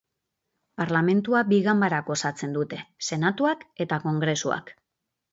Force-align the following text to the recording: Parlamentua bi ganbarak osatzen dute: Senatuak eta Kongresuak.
Parlamentua 0.81 1.41
bi 1.49 1.59
ganbarak 1.67 2.09
osatzen 2.15 2.55
dute: 2.57 2.79
Senatuak 3.09 3.65
eta 3.85 3.99
Kongresuak. 4.07 4.73